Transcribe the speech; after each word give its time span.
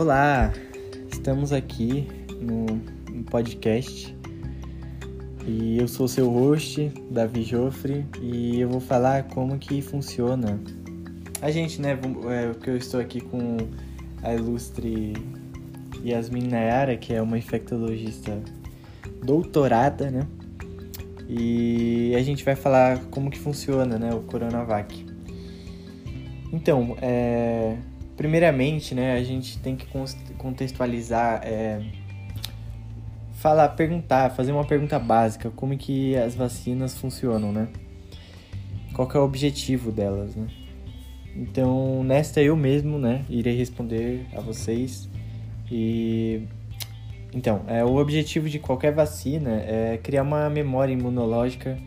Olá, 0.00 0.50
estamos 1.12 1.52
aqui 1.52 2.08
no, 2.40 2.64
no 3.14 3.22
podcast 3.24 4.16
e 5.46 5.76
eu 5.78 5.86
sou 5.86 6.08
seu 6.08 6.30
host, 6.30 6.90
Davi 7.10 7.42
Joffre, 7.42 8.06
e 8.18 8.58
eu 8.58 8.70
vou 8.70 8.80
falar 8.80 9.24
como 9.24 9.58
que 9.58 9.82
funciona. 9.82 10.58
A 11.42 11.50
gente, 11.50 11.82
né, 11.82 11.98
é, 12.30 12.50
eu 12.66 12.76
estou 12.78 12.98
aqui 12.98 13.20
com 13.20 13.58
a 14.22 14.32
ilustre 14.32 15.12
Yasmin 16.02 16.48
Nayara, 16.48 16.96
que 16.96 17.12
é 17.12 17.20
uma 17.20 17.36
infectologista 17.36 18.42
doutorada, 19.22 20.10
né? 20.10 20.26
E 21.28 22.14
a 22.16 22.22
gente 22.22 22.42
vai 22.42 22.56
falar 22.56 23.00
como 23.10 23.30
que 23.30 23.38
funciona, 23.38 23.98
né, 23.98 24.14
o 24.14 24.20
Coronavac. 24.20 25.04
Então, 26.50 26.96
é, 27.02 27.76
primeiramente, 28.20 28.94
né, 28.94 29.14
a 29.14 29.22
gente 29.22 29.56
tem 29.60 29.74
que 29.74 29.86
contextualizar, 30.36 31.40
é, 31.42 31.80
falar, 33.32 33.70
perguntar, 33.70 34.28
fazer 34.32 34.52
uma 34.52 34.62
pergunta 34.62 34.98
básica, 34.98 35.48
como 35.48 35.74
que 35.74 36.14
as 36.14 36.34
vacinas 36.34 36.98
funcionam, 36.98 37.50
né? 37.50 37.68
Qual 38.92 39.10
é 39.10 39.16
o 39.16 39.22
objetivo 39.22 39.90
delas, 39.90 40.36
né? 40.36 40.48
Então, 41.34 42.04
nesta 42.04 42.42
eu 42.42 42.54
mesmo, 42.54 42.98
né, 42.98 43.24
irei 43.26 43.56
responder 43.56 44.26
a 44.36 44.40
vocês 44.42 45.08
e 45.72 46.42
então, 47.32 47.62
é, 47.68 47.82
o 47.82 47.96
objetivo 47.96 48.50
de 48.50 48.58
qualquer 48.58 48.92
vacina 48.92 49.62
é 49.62 49.98
criar 50.02 50.24
uma 50.24 50.50
memória 50.50 50.92
imunológica 50.92 51.78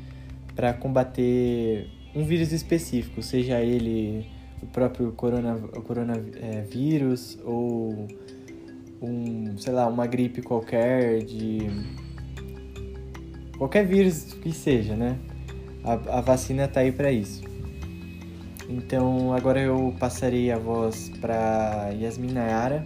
para 0.56 0.74
combater 0.74 1.88
um 2.16 2.24
vírus 2.24 2.52
específico, 2.52 3.22
seja 3.22 3.62
ele 3.62 4.33
o 4.64 4.66
próprio 4.68 5.12
corona, 5.12 5.56
o 5.56 5.82
coronavírus 5.82 7.38
ou 7.44 8.08
um, 9.02 9.58
sei 9.58 9.74
lá, 9.74 9.88
uma 9.88 10.08
gripe 10.08 10.42
qualquer 10.42 11.24
de 11.24 11.68
qualquer 13.58 13.86
vírus 13.86 14.34
que 14.34 14.52
seja, 14.52 14.96
né? 14.96 15.18
A, 15.84 15.94
a 16.20 16.22
vacina 16.22 16.68
tá 16.68 16.80
aí 16.80 16.92
para 16.92 17.12
isso. 17.12 17.44
Então, 18.70 19.34
agora 19.34 19.60
eu 19.60 19.94
passarei 20.00 20.50
a 20.50 20.58
voz 20.58 21.12
para 21.20 21.90
Yasmin 22.00 22.32
Nayara 22.32 22.86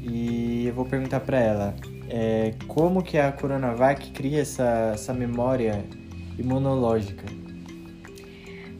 e 0.00 0.66
eu 0.66 0.74
vou 0.74 0.84
perguntar 0.84 1.20
para 1.20 1.40
ela 1.40 1.74
é, 2.08 2.54
como 2.68 3.02
que 3.02 3.18
a 3.18 3.32
Coronavac 3.32 4.12
cria 4.12 4.42
essa, 4.42 4.92
essa 4.94 5.12
memória 5.12 5.84
imunológica. 6.38 7.24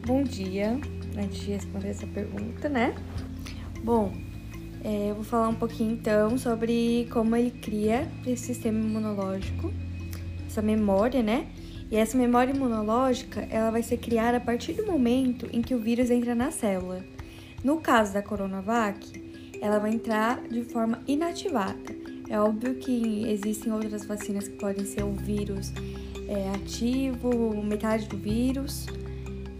Bom 0.05 0.23
dia, 0.23 0.79
antes 1.17 1.39
de 1.39 1.51
responder 1.51 1.89
essa 1.89 2.07
pergunta, 2.07 2.69
né? 2.69 2.95
Bom, 3.83 4.13
é, 4.83 5.09
eu 5.09 5.15
vou 5.15 5.23
falar 5.23 5.49
um 5.49 5.55
pouquinho 5.55 5.93
então 5.93 6.37
sobre 6.37 7.07
como 7.11 7.35
ele 7.35 7.51
cria 7.51 8.07
esse 8.25 8.45
sistema 8.45 8.79
imunológico, 8.79 9.71
essa 10.45 10.61
memória, 10.61 11.23
né? 11.23 11.47
E 11.89 11.95
essa 11.95 12.17
memória 12.17 12.53
imunológica, 12.53 13.47
ela 13.49 13.71
vai 13.71 13.81
ser 13.81 13.97
criada 13.97 14.37
a 14.37 14.41
partir 14.41 14.73
do 14.73 14.85
momento 14.85 15.47
em 15.53 15.61
que 15.61 15.73
o 15.73 15.79
vírus 15.79 16.09
entra 16.09 16.35
na 16.35 16.51
célula. 16.51 17.03
No 17.63 17.79
caso 17.79 18.13
da 18.13 18.21
Coronavac, 18.21 19.27
ela 19.61 19.79
vai 19.79 19.93
entrar 19.93 20.41
de 20.47 20.63
forma 20.63 21.01
inativada. 21.07 21.95
É 22.29 22.39
óbvio 22.39 22.75
que 22.75 23.25
existem 23.29 23.71
outras 23.71 24.05
vacinas 24.05 24.47
que 24.47 24.57
podem 24.57 24.85
ser 24.85 25.03
o 25.03 25.13
vírus 25.13 25.71
é, 26.27 26.49
ativo, 26.55 27.55
metade 27.63 28.07
do 28.07 28.17
vírus, 28.17 28.85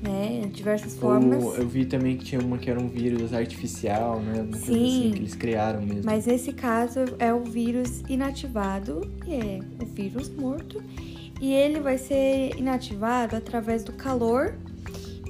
né? 0.02 0.50
Diversas 0.54 0.96
formas. 0.96 1.44
eu 1.58 1.68
vi 1.68 1.86
também 1.86 2.18
que 2.18 2.26
tinha 2.26 2.42
uma 2.42 2.58
que 2.58 2.70
era 2.70 2.80
um 2.80 2.88
vírus 2.88 3.34
artificial, 3.34 4.20
né? 4.22 4.42
Uma 4.42 4.58
Sim, 4.58 4.62
assim, 4.62 5.12
que 5.12 5.20
eles 5.20 5.36
criaram 5.36 5.82
mesmo. 5.82 6.04
Mas 6.06 6.26
nesse 6.26 6.54
caso 6.54 7.00
é 7.20 7.34
o 7.34 7.44
vírus 7.44 8.02
inativado, 8.08 9.02
que 9.24 9.34
é 9.34 9.60
o 9.82 9.86
vírus 9.86 10.30
morto, 10.30 10.84
e 11.42 11.54
ele 11.54 11.80
vai 11.80 11.98
ser 11.98 12.56
inativado 12.58 13.36
através 13.36 13.84
do 13.84 13.94
calor 13.94 14.56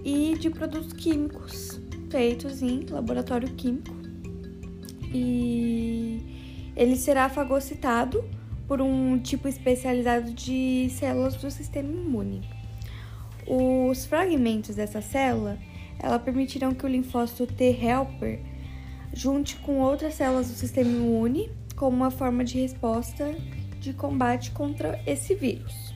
e 0.03 0.35
de 0.39 0.50
produtos 0.50 0.94
químicos 0.94 1.79
feitos 2.09 2.61
em 2.61 2.85
laboratório 2.89 3.50
químico 3.50 3.97
e 5.13 6.22
ele 6.75 6.95
será 6.95 7.29
fagocitado 7.29 8.23
por 8.67 8.81
um 8.81 9.17
tipo 9.19 9.47
especializado 9.47 10.31
de 10.31 10.89
células 10.91 11.35
do 11.35 11.50
sistema 11.50 11.89
imune. 11.89 12.41
Os 13.47 14.05
fragmentos 14.05 14.75
dessa 14.75 15.01
célula 15.01 15.57
ela 15.99 16.19
permitirão 16.19 16.73
que 16.73 16.85
o 16.85 16.89
linfócito 16.89 17.47
T 17.47 17.63
helper 17.63 18.39
junte 19.13 19.55
com 19.57 19.79
outras 19.79 20.13
células 20.13 20.47
do 20.47 20.53
sistema 20.53 20.89
imune 20.89 21.49
como 21.75 21.95
uma 21.95 22.11
forma 22.11 22.43
de 22.43 22.59
resposta 22.59 23.35
de 23.79 23.93
combate 23.93 24.51
contra 24.51 25.01
esse 25.05 25.33
vírus. 25.33 25.95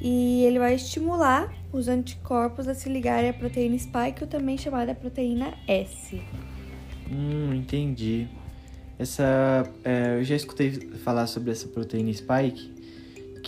E 0.00 0.44
ele 0.44 0.58
vai 0.58 0.74
estimular 0.74 1.52
os 1.72 1.88
anticorpos 1.88 2.68
a 2.68 2.74
se 2.74 2.88
ligarem 2.88 3.30
à 3.30 3.32
proteína 3.32 3.78
spike, 3.78 4.22
ou 4.22 4.26
também 4.26 4.56
chamada 4.58 4.94
proteína 4.94 5.54
S. 5.66 6.20
Hum, 7.10 7.54
entendi. 7.54 8.28
Essa. 8.98 9.68
É, 9.82 10.18
eu 10.18 10.24
já 10.24 10.36
escutei 10.36 10.72
falar 11.02 11.26
sobre 11.26 11.50
essa 11.50 11.66
proteína 11.68 12.12
spike, 12.12 12.73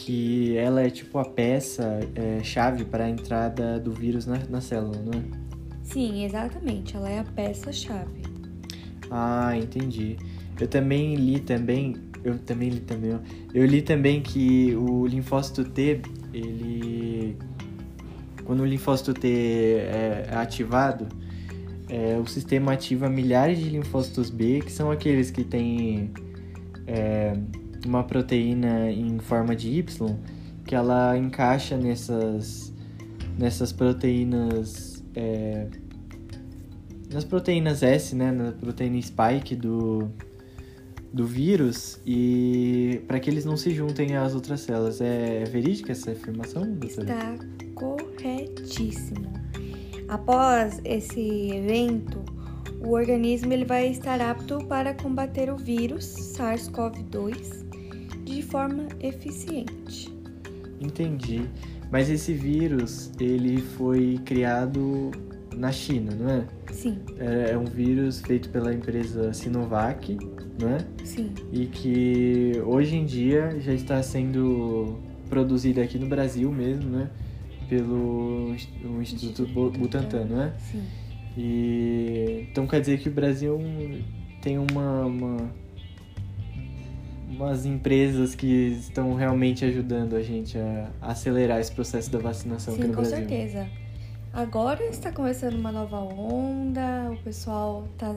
que 0.07 0.57
ela 0.57 0.83
é 0.83 0.89
tipo 0.89 1.19
a 1.19 1.25
peça 1.25 1.99
é, 2.15 2.41
chave 2.41 2.85
para 2.85 3.07
a 3.07 3.11
entrada 3.11 3.81
do 3.81 3.91
vírus 3.91 4.25
na, 4.25 4.39
na 4.49 4.61
célula, 4.61 5.03
não 5.03 5.19
é? 5.19 5.23
Sim, 5.83 6.25
exatamente. 6.25 6.97
Ela 6.97 7.11
é 7.11 7.19
a 7.19 7.25
peça 7.25 7.73
chave. 7.73 8.23
Ah, 9.11 9.57
entendi. 9.59 10.17
Eu 10.61 10.69
também 10.69 11.17
li 11.17 11.41
também. 11.41 11.97
Eu 12.23 12.39
também 12.39 12.69
li 12.69 12.81
também. 12.83 13.19
Eu 13.53 13.67
li 13.67 13.83
também 13.83 14.23
que 14.23 14.77
o 14.77 15.09
linfócito 15.09 15.65
T, 15.65 16.01
ele. 16.33 17.37
Quando 18.45 18.61
o 18.61 18.65
linfócito 18.65 19.13
T 19.13 19.27
é 19.29 20.29
ativado, 20.35 21.09
é, 21.89 22.17
o 22.17 22.27
sistema 22.29 22.75
ativa 22.75 23.09
milhares 23.09 23.59
de 23.59 23.71
linfócitos 23.71 24.31
B, 24.31 24.61
que 24.61 24.71
são 24.71 24.89
aqueles 24.89 25.33
que 25.33 25.43
têm 25.43 26.13
é, 26.87 27.33
uma 27.87 28.05
proteína 28.05 28.91
em 28.91 29.19
forma 29.19 29.55
de 29.55 29.71
Y, 29.71 30.17
que 30.65 30.75
ela 30.75 31.17
encaixa 31.17 31.77
nessas, 31.77 32.73
nessas 33.39 33.73
proteínas. 33.73 35.05
É, 35.15 35.69
nas 37.13 37.25
proteínas 37.25 37.83
S, 37.83 38.15
né, 38.15 38.33
na 38.33 38.53
proteína 38.53 39.01
spike 39.01 39.55
do, 39.55 40.11
do 41.13 41.25
vírus 41.25 42.01
e 42.05 43.01
para 43.07 43.21
que 43.21 43.31
eles 43.31 43.45
não 43.45 43.57
se 43.57 43.71
juntem 43.71 44.17
às 44.17 44.35
outras 44.35 44.61
células. 44.61 45.01
É, 45.01 45.43
é 45.43 45.45
verídica 45.45 45.93
essa 45.93 46.13
afirmação? 46.13 46.63
Doutora? 46.75 47.03
Está 47.03 47.39
corretíssimo. 47.75 49.33
Após 50.09 50.81
esse 50.85 51.51
evento, 51.51 52.25
o 52.81 52.91
organismo 52.91 53.53
ele 53.53 53.65
vai 53.65 53.89
estar 53.89 54.21
apto 54.21 54.65
para 54.67 54.95
combater 54.95 55.51
o 55.51 55.57
vírus 55.57 56.05
SARS-CoV-2 56.37 57.66
de 58.27 58.43
forma 58.43 58.89
eficiente. 59.01 60.13
Entendi. 60.81 61.49
Mas 61.91 62.11
esse 62.11 62.35
vírus, 62.35 63.11
ele 63.19 63.63
foi 63.63 64.21
criado 64.25 65.11
na 65.55 65.73
China, 65.73 66.13
não 66.15 66.29
é? 66.29 66.47
Sim. 66.73 66.99
É, 67.19 67.53
é 67.53 67.59
um 67.59 67.65
vírus 67.65 68.21
feito 68.21 68.51
pela 68.51 68.75
empresa 68.75 69.33
Sinovac, 69.33 70.19
não 70.61 70.69
é? 70.69 70.79
Sim. 71.05 71.33
E 71.53 71.67
que 71.67 72.61
hoje 72.67 72.97
em 72.97 73.07
dia 73.07 73.59
já 73.61 73.73
está 73.73 74.03
sendo 74.03 74.99
produzido 75.31 75.81
aqui 75.81 75.99
no 75.99 76.07
Brasil 76.07 76.53
mesmo, 76.53 76.91
né? 76.91 77.11
pelo 77.69 78.55
o 78.85 79.03
Instituto 79.03 79.47
Butantan, 79.47 80.25
não 80.25 80.43
é? 80.43 80.53
Sim. 80.59 80.83
E 81.37 82.47
então 82.51 82.67
quer 82.67 82.81
dizer 82.81 82.99
que 82.99 83.09
o 83.09 83.13
Brasil 83.13 83.59
tem 84.41 84.59
uma, 84.59 85.05
uma 85.05 85.51
umas 87.29 87.67
empresas 87.67 88.35
que 88.35 88.47
estão 88.47 89.15
realmente 89.15 89.65
ajudando 89.65 90.15
a 90.15 90.23
gente 90.23 90.57
a 90.59 90.89
acelerar 91.03 91.61
esse 91.61 91.73
processo 91.73 92.11
da 92.11 92.19
vacinação 92.19 92.75
Sim, 92.75 92.81
aqui 92.81 92.89
no 92.89 92.95
com 92.95 93.03
Brasil. 93.03 93.19
certeza. 93.19 93.69
Agora 94.33 94.85
está 94.85 95.11
começando 95.11 95.55
uma 95.55 95.73
nova 95.73 95.99
onda, 95.99 97.11
o 97.11 97.17
pessoal 97.25 97.89
está 97.93 98.15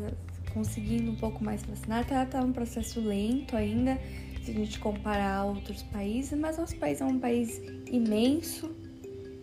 conseguindo 0.54 1.12
um 1.12 1.16
pouco 1.16 1.44
mais 1.44 1.64
vacinar, 1.64 2.06
tá, 2.06 2.26
tá 2.26 2.42
um 2.42 2.52
processo 2.52 3.00
lento 3.00 3.56
ainda, 3.56 3.98
se 4.44 4.52
a 4.52 4.54
gente 4.54 4.80
comparar 4.80 5.38
a 5.38 5.46
outros 5.46 5.82
países, 5.84 6.38
mas 6.38 6.58
nosso 6.58 6.76
país 6.78 7.00
é 7.00 7.06
um 7.06 7.20
país 7.20 7.62
imenso, 7.90 8.70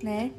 né? 0.02 0.30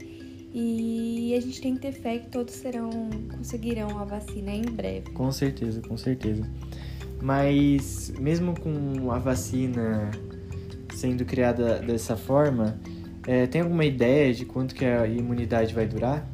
E 0.53 1.33
a 1.35 1.41
gente 1.41 1.61
tem 1.61 1.75
que 1.75 1.81
ter 1.81 1.91
fé 1.91 2.19
que 2.19 2.29
todos 2.29 2.53
serão 2.53 2.89
conseguirão 3.35 3.97
a 3.99 4.05
vacina 4.05 4.51
em 4.51 4.61
breve. 4.61 5.11
Com 5.11 5.31
certeza, 5.31 5.81
com 5.81 5.97
certeza. 5.97 6.49
Mas 7.21 8.13
mesmo 8.19 8.59
com 8.59 9.11
a 9.11 9.19
vacina 9.19 10.11
sendo 10.93 11.25
criada 11.25 11.79
dessa 11.79 12.15
forma, 12.15 12.79
é, 13.25 13.45
tem 13.45 13.61
alguma 13.61 13.85
ideia 13.85 14.33
de 14.33 14.45
quanto 14.45 14.73
que 14.73 14.85
a 14.85 15.05
imunidade 15.07 15.73
vai 15.73 15.85
durar? 15.85 16.27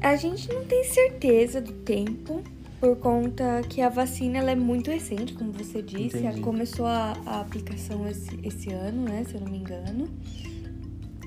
A 0.00 0.14
gente 0.14 0.48
não 0.52 0.64
tem 0.64 0.84
certeza 0.84 1.60
do 1.60 1.72
tempo, 1.72 2.42
por 2.80 2.96
conta 2.96 3.62
que 3.68 3.80
a 3.80 3.88
vacina 3.88 4.38
ela 4.38 4.52
é 4.52 4.54
muito 4.54 4.90
recente, 4.90 5.32
como 5.34 5.50
você 5.50 5.82
disse. 5.82 6.18
Entendi. 6.18 6.40
Começou 6.40 6.86
a, 6.86 7.16
a 7.26 7.40
aplicação 7.40 8.06
esse, 8.08 8.38
esse 8.44 8.70
ano, 8.70 9.02
né? 9.02 9.24
Se 9.28 9.34
eu 9.34 9.40
não 9.40 9.50
me 9.50 9.58
engano. 9.58 10.08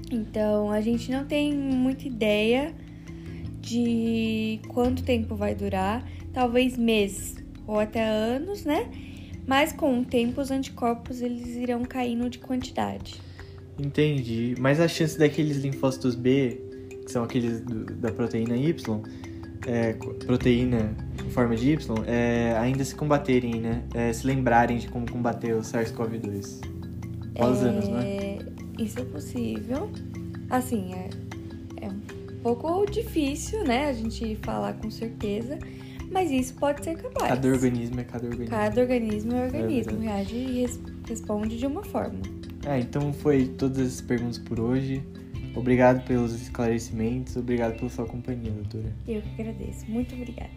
Então 0.09 0.71
a 0.71 0.79
gente 0.79 1.11
não 1.11 1.25
tem 1.25 1.53
muita 1.53 2.07
ideia 2.07 2.73
de 3.59 4.59
quanto 4.69 5.03
tempo 5.03 5.35
vai 5.35 5.53
durar, 5.53 6.07
talvez 6.33 6.77
meses 6.77 7.40
ou 7.67 7.79
até 7.79 8.03
anos, 8.03 8.65
né? 8.65 8.87
Mas 9.47 9.71
com 9.73 9.99
o 9.99 10.05
tempo 10.05 10.39
os 10.41 10.51
anticorpos 10.51 11.21
eles 11.21 11.47
irão 11.55 11.83
caindo 11.83 12.29
de 12.29 12.39
quantidade. 12.39 13.19
Entendi. 13.79 14.55
Mas 14.59 14.79
a 14.79 14.87
chance 14.87 15.17
daqueles 15.17 15.57
linfócitos 15.57 16.15
B, 16.15 16.61
que 17.05 17.11
são 17.11 17.23
aqueles 17.23 17.61
do- 17.61 17.85
da 17.85 18.11
proteína 18.11 18.55
Y, 18.55 19.01
é, 19.65 19.93
proteína 20.25 20.95
em 21.25 21.29
forma 21.31 21.55
de 21.55 21.71
Y, 21.71 22.03
é, 22.07 22.55
ainda 22.59 22.83
se 22.83 22.93
combaterem, 22.95 23.55
né? 23.59 23.83
É, 23.93 24.13
se 24.13 24.25
lembrarem 24.27 24.77
de 24.77 24.87
como 24.87 25.09
combater 25.09 25.53
o 25.55 25.61
SARS-CoV-2. 25.61 26.59
Após 27.35 27.63
anos, 27.63 27.87
né? 27.89 28.03
É, 28.05 28.37
Isso 28.79 28.99
é 28.99 29.03
possível. 29.05 29.89
Assim, 30.49 30.93
é, 30.93 31.09
é 31.85 31.87
um 31.89 31.99
pouco 32.43 32.85
difícil, 32.89 33.63
né? 33.63 33.87
A 33.89 33.93
gente 33.93 34.35
falar 34.43 34.73
com 34.73 34.89
certeza. 34.91 35.57
Mas 36.11 36.29
isso 36.29 36.53
pode 36.55 36.83
ser 36.83 36.97
capaz. 36.97 37.29
Cada 37.29 37.47
organismo 37.47 37.99
é 37.99 38.03
cada 38.03 38.25
organismo. 38.25 38.49
Cada 38.55 38.81
organismo 38.81 39.33
é 39.33 39.45
organismo. 39.45 39.91
verdade. 39.97 40.05
reage 40.05 40.35
e 40.35 40.61
res- 40.61 40.79
responde 41.07 41.57
de 41.57 41.65
uma 41.65 41.83
forma. 41.83 42.19
Ah, 42.65 42.77
então 42.79 43.11
foi 43.13 43.47
todas 43.47 43.79
as 43.95 44.01
perguntas 44.01 44.37
por 44.37 44.59
hoje. 44.59 45.01
Obrigado 45.55 46.05
pelos 46.05 46.33
esclarecimentos, 46.39 47.35
obrigado 47.35 47.77
pela 47.77 47.89
sua 47.89 48.05
companhia, 48.05 48.51
doutora. 48.51 48.93
Eu 49.07 49.21
que 49.21 49.41
agradeço. 49.41 49.85
Muito 49.89 50.13
obrigada. 50.15 50.49